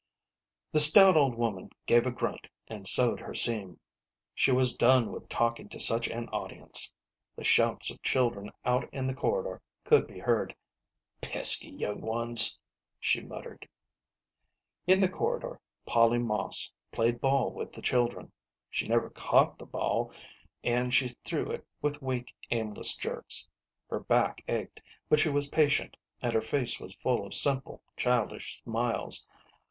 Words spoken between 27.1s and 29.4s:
of simple childish smiles.